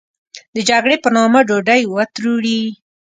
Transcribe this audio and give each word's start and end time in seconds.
د 0.55 0.57
جګړې 0.69 0.95
په 1.03 1.09
نامه 1.15 1.39
ډوډۍ 1.47 1.81
و 1.87 1.95
تروړي. 2.15 2.61